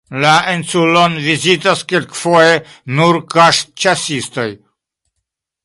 [0.21, 2.57] La insulon vizitas kelkfoje
[3.01, 4.51] nur kaŝ-ĉasistoj.